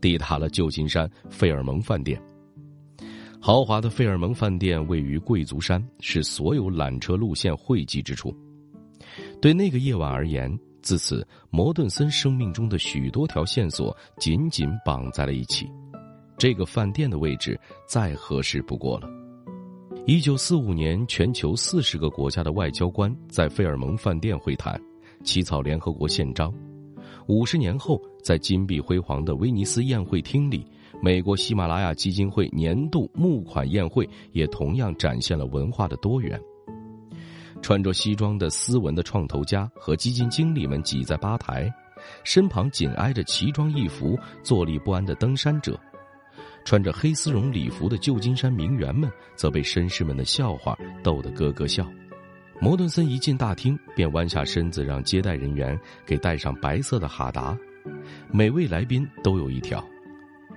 [0.00, 2.20] 抵达了旧金山费尔蒙饭店。
[3.40, 8.32] 豪华的费尔蒙饭店位于贵族山，是所有缆车路线汇集之处。
[9.40, 15.68] 对那个夜晚而言，自此摩顿森生命中的许多条线索紧紧绑在了一起。
[16.38, 19.08] 这个饭店的位置再合适不过了。
[20.06, 24.80] 一九四五年，全球四十个国家的外交官在费尔蒙饭店会谈，
[25.22, 26.52] 起草联合国宪章。
[27.28, 30.64] 五十年后，在金碧辉煌的威尼斯宴会厅里，
[31.02, 36.40] 美国喜马拉雅基金会年度募款宴会也同样展现了文化的多元。
[37.60, 41.72] 穿着西装的斯文的创投家和基金经理们挤在吧台，
[42.24, 45.78] 身旁紧挨着奇装异服、坐立不安的登山者，
[46.64, 51.86] 穿着黑丝绒礼服的旧金山名媛们则被绅士们的笑话逗得咯咯笑。
[52.60, 57.56] 摩顿森一进大厅，便弯下身子，让接待人员给戴上白色的哈达。
[58.30, 59.84] 每位来宾都有一条。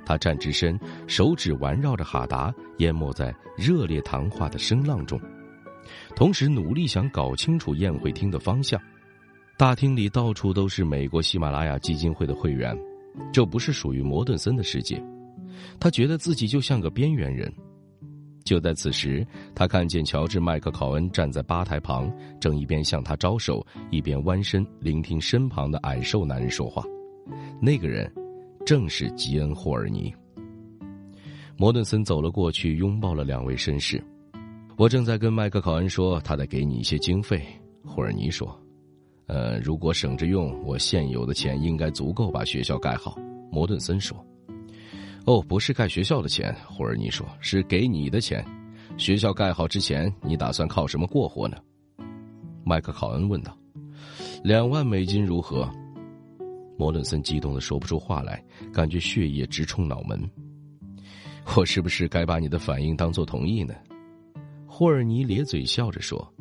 [0.05, 5.19] 他站直身，手指环绕着哈达，淹没在热烈谈话的声浪中，
[6.15, 8.79] 同时努力想搞清楚宴会厅的方向。
[9.57, 12.77] 大厅里到处都是美国喜马拉雅基金会的会员，
[13.33, 15.03] 这不是属于摩顿森的世界。
[15.79, 17.51] 他觉得自己就像个边缘人。
[18.43, 26.83] 就在此时，他看见乔治·麦克考恩站在吧台旁，正一边向他招手，一边弯身聆听身旁的矮瘦男人说话。
[27.61, 28.11] 那个人，
[28.65, 30.13] 正是吉恩·霍尔尼。
[31.57, 34.03] 摩顿森走了过去，拥抱了两位绅士。
[34.77, 37.41] 我正在跟麦克考恩说，他得给你一些经费。
[37.85, 38.59] 霍尔尼说
[39.27, 43.15] ：“呃，如果省着用，我现有的钱应该足够把学校盖好。”
[43.51, 44.17] 摩顿森说。
[45.25, 48.45] 哦，不是盖学校的钱，霍尔尼说，是给你的钱。
[48.97, 51.57] 学校盖好之前，你打算靠什么过活呢？
[52.65, 53.57] 麦克考恩问道。
[54.43, 55.69] 两万美金如何？
[56.77, 60.19] 摩顿森激动的说不出话来，感觉血液直冲脑门。
[61.55, 63.73] 我是不是该把你的反应当做同意呢？
[64.65, 66.33] 霍尔尼咧嘴笑着说：“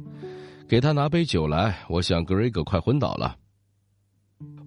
[0.66, 3.36] 给他拿杯酒来，我想格瑞格快昏倒了。”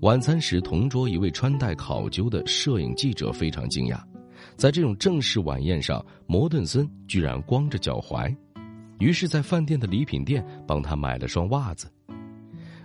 [0.01, 3.99] 晚餐时，同桌一位穿戴考究的摄影记者非常惊讶，
[4.55, 8.33] 在这种正式晚宴上，摩顿森居然光着脚踝，
[8.99, 11.91] 于是，在饭店的礼品店帮他买了双袜子。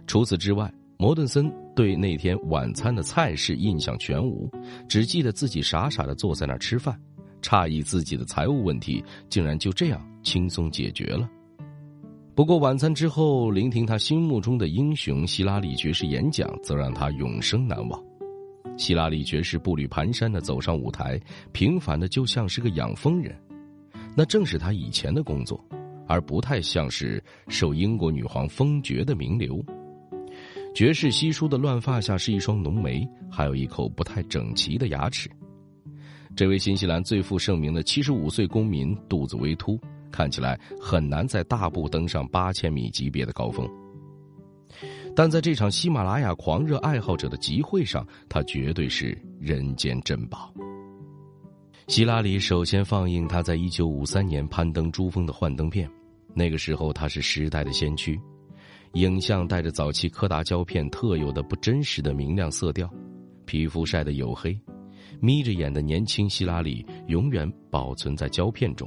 [0.07, 4.51] 除此之外，摩顿森对那天晚餐的菜式印象全无，
[4.89, 6.99] 只记得自己傻傻的坐在那儿吃饭，
[7.41, 11.29] 诧异自己的财务问题竟然就这样轻松解决了。
[12.35, 18.03] 不过晚餐之后，聆听他心目中的英雄希拉里爵士演讲，则让他永生难忘。
[18.79, 21.21] 希拉里爵士步履蹒跚的走上舞台，
[21.53, 23.35] 平凡的就像是个养蜂人，
[24.17, 25.63] 那正是他以前的工作，
[26.07, 29.63] 而不太像是受英国女皇封爵的名流。
[30.75, 35.31] 爵士稀疏的乱发下是一双浓眉，还有一口不太整齐的牙齿。
[36.35, 39.79] 这位新西兰最负盛名的七十五岁公民肚子微凸。
[40.11, 43.67] 看起来很难在大步登上八千米级别的高峰，
[45.17, 50.53] 但在这场喜马拉雅狂热爱好者的集会上，他绝对是人间珍宝。
[51.89, 55.91] 希拉里首先放映他在一九五三年攀登珠峰的幻灯片，
[56.35, 58.21] 那个时候他是时代的先驱，
[58.95, 62.89] 影像带着早期柯达胶片特有的不真实的明亮色调，
[63.47, 64.59] 皮肤晒得黝黑，
[65.19, 68.87] 眯着眼的年轻希拉里永远保存在胶片中。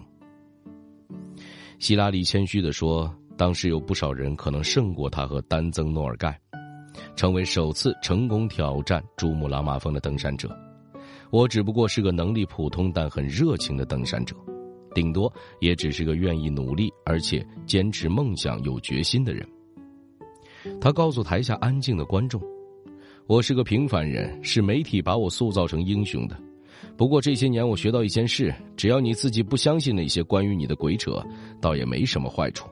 [1.79, 6.39] 希拉里谦虚地说：“当时有不少人可能胜过他和丹增诺尔盖，
[7.15, 10.55] 成为首次成功挑战珠穆朗玛峰的登山者。
[11.31, 14.35] 我只不过是个能力普通但很热情的登山者，
[14.93, 19.43] 顶多也只是个愿意努力而且坚持梦想、有决心的人。”
[20.79, 22.41] 他告诉台下安静的观众
[23.27, 26.37] ：“我是个平凡人，是媒体把我塑造成英雄的。”
[26.97, 31.21] 不过这些年我学到一件事：只要你自己不相信那些关于你的鬼扯，
[31.59, 32.67] 倒也没什么坏处。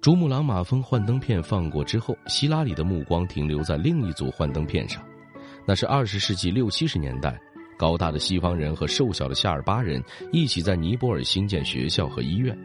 [0.00, 5.02] 珠穆朗玛峰幻灯片放过之后，希拉里的目光停留在另一组幻灯片上，
[5.66, 7.38] 那是二十世纪六七十年代，
[7.78, 10.02] 高大的西方人和瘦小的夏尔巴人
[10.32, 12.56] 一起在尼泊尔兴建学校和医院，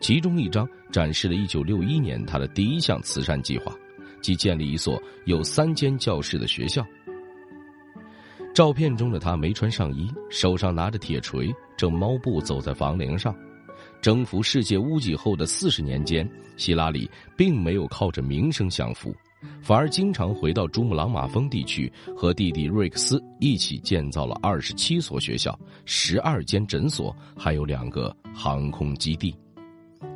[0.00, 3.74] 其中一张展示了一九六一年他的第一项慈善计划，
[4.20, 6.84] 即建立一所有三间教室的学校。
[8.54, 13.34] 照片中的他没穿上衣，手上拿着铁锤，正猫步走在房梁上。
[14.00, 19.12] 征服世界屋脊后的四十年间，希拉里并没有靠着名声享福，
[19.62, 29.34] 反而经常回到珠穆朗玛峰地区，和弟弟瑞克斯一起建造了二十七所学校、十二间诊所，还有两个航空基地。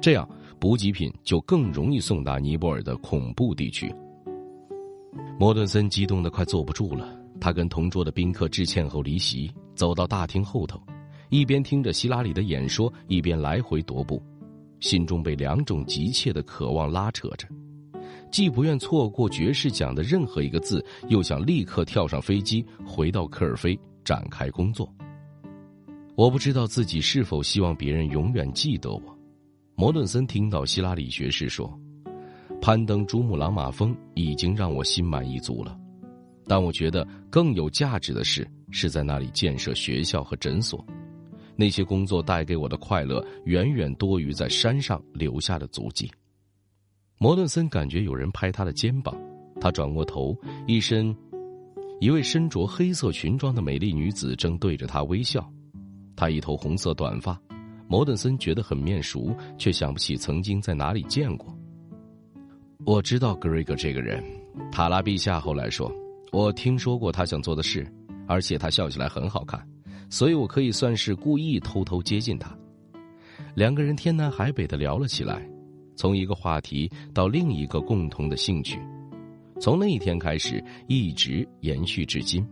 [0.00, 0.28] 这样，
[0.58, 3.92] 补给品就更容易送达尼泊尔的恐怖地区。
[5.38, 7.16] 摩顿森激动的快坐不住了。
[7.40, 10.82] 他跟同桌的宾客致歉后离席，走到大厅后头，
[11.28, 14.20] 一边听着希拉里的演说，一边来回踱步，
[14.80, 17.46] 心中被两种急切的渴望拉扯着，
[18.32, 24.92] 既不愿错过爵士讲的任何一个字，又想立刻跳上飞机回到科尔菲展开工作。
[26.16, 29.17] 我不知道自己是否希望别人永远记得我。
[29.78, 31.72] 摩顿森听到希拉里爵士说
[32.60, 35.78] ：“攀登珠穆朗玛峰已经让我心满意足了。”
[36.48, 40.84] 但我觉得更有价值的事是在那里建设学校和诊所，
[41.54, 46.10] 那些工作带给我的快乐远远多于在山上留下的足迹。
[47.16, 49.16] 摩顿森感觉有人拍他的肩膀，
[49.60, 51.14] 他转过头，一身
[52.00, 55.48] 一位身着黑色裙装的美丽女子正对着他微笑，
[56.16, 57.40] 她一头红色短发，
[57.88, 61.52] 摩顿森觉得很面熟，却想不起曾经在哪里见过。
[62.84, 64.22] 我知道格瑞格这个人，
[64.70, 65.90] 塔拉陛下后来说。
[66.30, 67.90] 我听说过他想做的事，
[68.26, 69.66] 而且他笑起来很好看，
[70.10, 72.54] 所以我可以算是故意偷偷接近他。
[73.54, 75.42] 两个人天南海北的聊了起来，
[75.96, 78.78] 从一个话题到另一个共同的兴趣，
[79.58, 82.46] 从那一天开始一直延续至今。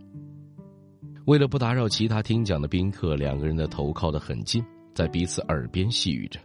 [1.25, 4.63] 为了不打扰其他听讲的宾客，两个人的头靠得很近，
[4.97, 6.39] 在彼此耳边细语着。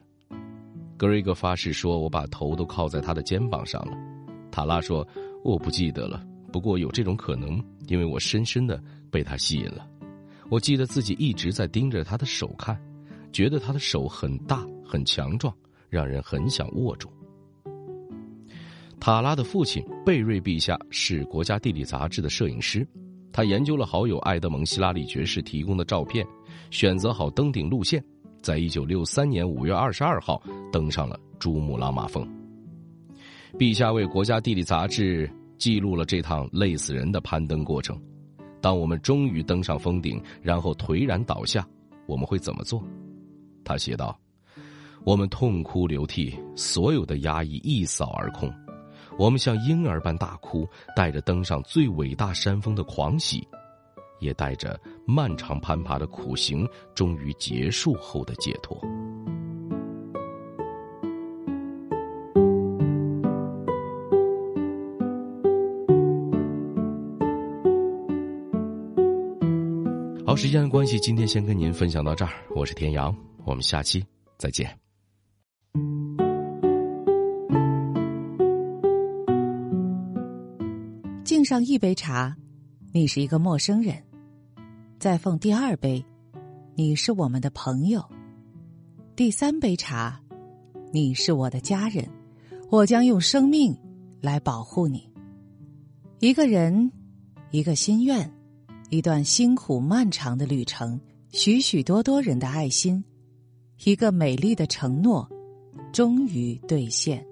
[0.99, 3.97] 格瑞格发誓说：“我把头都靠在他的肩膀上了。”
[4.53, 5.09] 塔拉说
[5.43, 6.23] ：“我不记得了。”
[6.53, 8.79] 不过有这种可能，因为我深深的
[9.11, 9.89] 被他吸引了。
[10.51, 12.79] 我记得自己一直在盯着他的手看，
[13.33, 15.51] 觉得他的手很大很强壮，
[15.89, 17.09] 让人很想握住。
[19.01, 22.87] 塔拉的父亲贝瑞陛下是国家地理杂志的摄影师，
[23.33, 26.23] 他研究了好友埃德蒙·希拉里爵士提供的照片，
[26.71, 28.05] 选择好登顶路线，
[28.43, 32.29] 在一九六三年五月二十二号登上了珠穆朗玛峰。
[33.59, 35.31] 陛下为国家地理杂志。
[35.59, 37.97] 记录了这趟累死人的攀登过程。
[38.61, 41.65] 当我们终于登上峰顶，然后颓然倒下，
[42.09, 42.83] 我们会怎么做？
[43.63, 44.19] 他写道
[45.07, 48.53] ：“我们痛哭流涕，所有的压抑一扫而空。
[49.17, 50.67] 我们像婴儿般大哭，
[50.97, 53.47] 带着登上最伟大山峰的狂喜，
[54.23, 58.81] 也带着漫长攀爬的苦行终于结束后的解脱。”
[70.25, 72.31] 好，时间的关系，今天先跟您分享到这儿。
[72.55, 73.15] 我是田阳，
[73.45, 74.03] 我们下期
[74.39, 74.67] 再见。
[81.23, 82.35] 敬上一杯茶，
[82.95, 83.95] 你是一个陌生人；
[85.03, 86.01] 再奉第二杯，
[86.77, 88.01] 你是我们的朋友；
[89.17, 90.23] 第三杯茶，
[90.93, 92.09] 你是我的家人。
[92.71, 93.77] 我将用生命
[94.21, 95.11] 来保护你。
[96.21, 96.89] 一个人，
[97.51, 98.33] 一个心愿。
[98.91, 101.01] 一段辛苦漫长的旅程，
[101.33, 103.03] 许许多多人的爱心，
[103.83, 105.29] 一个美丽的承诺，
[105.93, 107.27] 终于兑现。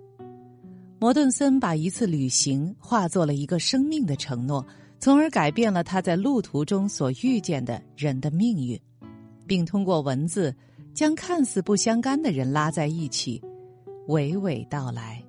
[0.98, 4.66] 摩顿森把一次旅行化作了一个生命的承诺，
[5.00, 8.78] 从而改变了他在路途中所遇见的人的命运，
[9.46, 10.54] 并通过文字
[10.94, 13.42] 将看似不相干的人拉在一起，
[14.06, 15.20] 娓娓道来。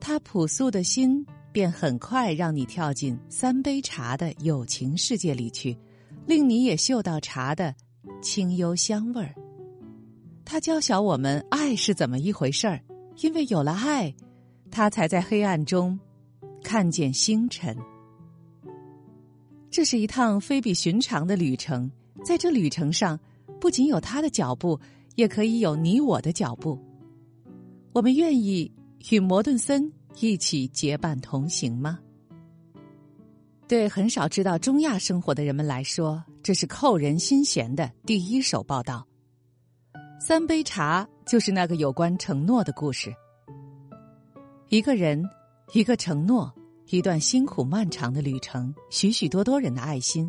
[0.00, 1.24] 他朴素的心。
[1.52, 5.76] 便很快让你跳进三杯茶的友情世界里去，
[6.24, 7.74] 令你也嗅到茶的
[8.22, 9.34] 清幽香味儿。
[10.44, 12.80] 他教晓我们爱是怎么一回事儿，
[13.16, 14.14] 因为有了爱，
[14.70, 15.98] 他才在黑暗中
[16.62, 17.76] 看见星辰。
[19.70, 21.90] 这是一趟非比寻常的旅程，
[22.24, 23.18] 在这旅程上，
[23.60, 24.78] 不仅有他的脚步，
[25.14, 26.78] 也可以有你我的脚步。
[27.92, 28.70] 我们愿意
[29.10, 29.90] 与摩顿森。
[30.18, 31.98] 一起结伴同行吗？
[33.68, 39.06] 对很少知道中亚生活的人们来说，这是扣人心弦的第一手报道。
[40.18, 43.14] 三杯茶就是那个有关承诺的故事。
[44.68, 45.24] 一个人，
[45.72, 46.52] 一个承诺，
[46.90, 50.28] 一段辛苦漫长的旅程，许许多多人的爱心，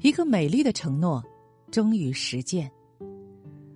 [0.00, 1.22] 一个美丽的承诺，
[1.70, 2.70] 终于实践。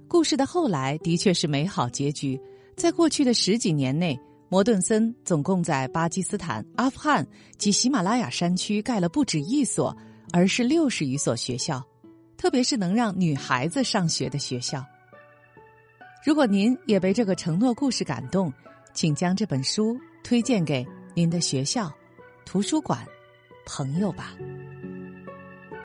[0.09, 2.41] 故事的后来的确是美好结局，
[2.77, 4.19] 在过去的十几年内。
[4.51, 7.27] 摩顿森总共在巴基斯坦、阿富汗
[7.59, 9.95] 及喜马拉雅山区盖了不止一所，
[10.33, 11.87] 而是六十余所学校，
[12.39, 14.83] 特别是能让女孩子上学的学校。
[16.25, 18.51] 如果您也被这个承诺故事感动，
[18.95, 19.95] 请将这本书
[20.25, 20.83] 推荐给
[21.19, 21.93] 您的学校、
[22.45, 23.05] 图书馆、
[23.67, 24.37] 朋友吧。